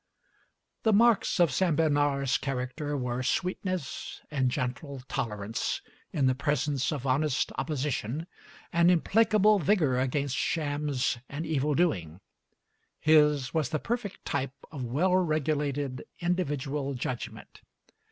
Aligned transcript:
The 0.81 0.93
marks 0.93 1.39
of 1.39 1.51
Saint 1.51 1.75
Bernard's 1.75 2.39
character 2.39 2.97
were 2.97 3.21
sweetness 3.21 4.21
and 4.31 4.49
gentle 4.49 5.03
tolerance 5.07 5.79
in 6.11 6.25
the 6.25 6.33
presence 6.33 6.91
of 6.91 7.05
honest 7.05 7.51
opposition, 7.55 8.25
and 8.73 8.89
implacable 8.89 9.59
vigor 9.59 9.99
against 9.99 10.35
shams 10.35 11.19
and 11.29 11.45
evil 11.45 11.75
doing. 11.75 12.19
His 12.99 13.53
was 13.53 13.69
the 13.69 13.77
perfect 13.77 14.25
type 14.25 14.55
of 14.71 14.83
well 14.83 15.15
regulated 15.17 16.03
individual 16.19 16.95
judgment. 16.95 17.61